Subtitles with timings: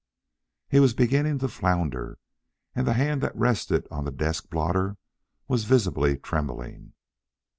[0.67, 2.17] He was beginning to flounder,
[2.73, 4.97] and the hand that rested on the desk blotter
[5.47, 6.93] was visibly trembling.